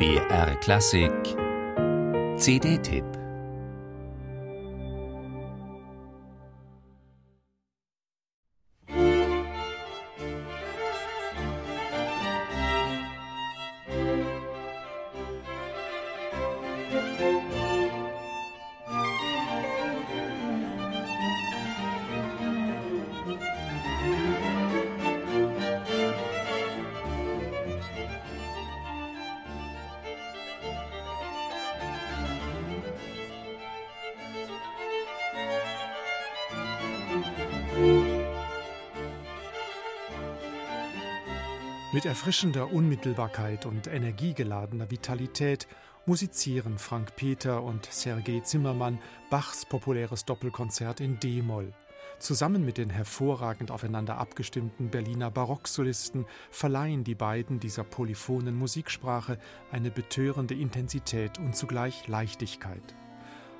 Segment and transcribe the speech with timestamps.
[0.00, 1.36] BR Klassik.
[2.38, 3.19] CD-Tipp
[41.92, 45.66] Mit erfrischender Unmittelbarkeit und energiegeladener Vitalität
[46.06, 51.72] musizieren Frank Peter und Sergei Zimmermann Bachs populäres Doppelkonzert in D-Moll.
[52.20, 59.40] Zusammen mit den hervorragend aufeinander abgestimmten Berliner Barocksolisten verleihen die beiden dieser polyphonen Musiksprache
[59.72, 62.94] eine betörende Intensität und zugleich Leichtigkeit.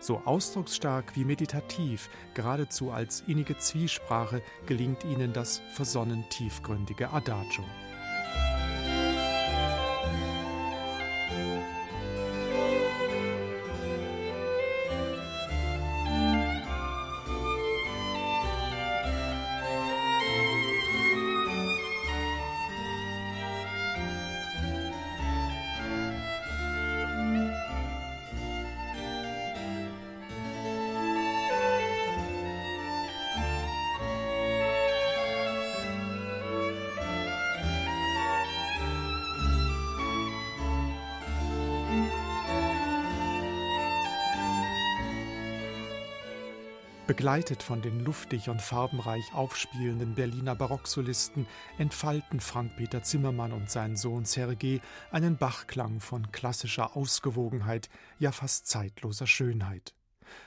[0.00, 7.64] So ausdrucksstark wie meditativ, geradezu als innige Zwiesprache gelingt ihnen das versonnen tiefgründige Adagio.
[11.36, 11.75] thank you
[47.06, 51.46] Begleitet von den luftig und farbenreich aufspielenden Berliner Barocksolisten
[51.78, 54.80] entfalten Frank-Peter Zimmermann und sein Sohn Sergei
[55.12, 59.94] einen Bachklang von klassischer Ausgewogenheit, ja fast zeitloser Schönheit.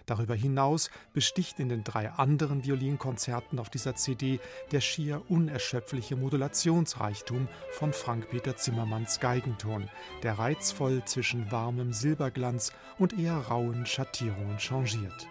[0.05, 4.41] Darüber hinaus besticht in den drei anderen Violinkonzerten auf dieser CD
[4.73, 9.89] der schier unerschöpfliche Modulationsreichtum von Frank-Peter Zimmermanns Geigenton,
[10.23, 15.29] der reizvoll zwischen warmem Silberglanz und eher rauen Schattierungen changiert.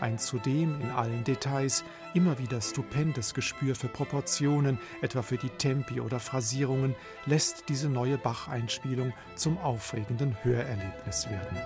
[0.00, 1.84] Ein zudem in allen Details
[2.14, 6.94] immer wieder stupendes Gespür für Proportionen, etwa für die Tempi oder Phrasierungen,
[7.26, 11.58] lässt diese neue Bach-Einspielung zum aufregenden Hörerlebnis werden.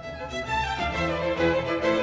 [1.40, 1.93] Musik